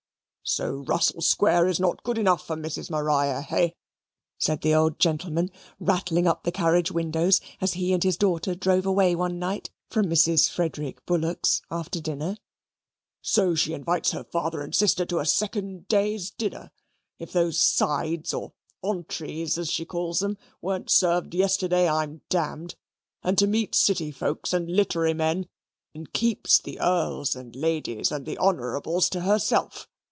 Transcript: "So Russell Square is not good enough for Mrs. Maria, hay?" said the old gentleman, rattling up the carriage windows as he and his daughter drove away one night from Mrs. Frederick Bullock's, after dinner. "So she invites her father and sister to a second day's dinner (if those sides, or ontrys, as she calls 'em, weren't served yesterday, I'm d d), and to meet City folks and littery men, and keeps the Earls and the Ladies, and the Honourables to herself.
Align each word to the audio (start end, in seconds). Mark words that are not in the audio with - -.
"So 0.43 0.83
Russell 0.85 1.21
Square 1.21 1.69
is 1.69 1.79
not 1.79 2.03
good 2.03 2.17
enough 2.17 2.45
for 2.45 2.57
Mrs. 2.57 2.89
Maria, 2.89 3.39
hay?" 3.39 3.77
said 4.37 4.59
the 4.61 4.75
old 4.75 4.99
gentleman, 4.99 5.49
rattling 5.79 6.27
up 6.27 6.43
the 6.43 6.51
carriage 6.51 6.91
windows 6.91 7.39
as 7.61 7.73
he 7.73 7.93
and 7.93 8.03
his 8.03 8.17
daughter 8.17 8.53
drove 8.53 8.85
away 8.85 9.15
one 9.15 9.39
night 9.39 9.69
from 9.89 10.07
Mrs. 10.07 10.49
Frederick 10.49 11.05
Bullock's, 11.05 11.61
after 11.71 12.01
dinner. 12.01 12.35
"So 13.21 13.55
she 13.55 13.71
invites 13.73 14.11
her 14.11 14.25
father 14.25 14.59
and 14.61 14.75
sister 14.75 15.05
to 15.05 15.19
a 15.19 15.25
second 15.25 15.87
day's 15.87 16.31
dinner 16.31 16.71
(if 17.17 17.31
those 17.31 17.57
sides, 17.57 18.33
or 18.33 18.51
ontrys, 18.83 19.57
as 19.57 19.71
she 19.71 19.85
calls 19.85 20.21
'em, 20.21 20.37
weren't 20.61 20.89
served 20.89 21.33
yesterday, 21.33 21.87
I'm 21.87 22.23
d 22.27 22.37
d), 22.67 22.75
and 23.23 23.37
to 23.37 23.47
meet 23.47 23.73
City 23.73 24.11
folks 24.11 24.51
and 24.51 24.67
littery 24.75 25.13
men, 25.13 25.47
and 25.95 26.11
keeps 26.11 26.59
the 26.59 26.77
Earls 26.81 27.37
and 27.37 27.53
the 27.53 27.59
Ladies, 27.59 28.11
and 28.11 28.25
the 28.25 28.37
Honourables 28.37 29.07
to 29.11 29.21
herself. 29.21 29.87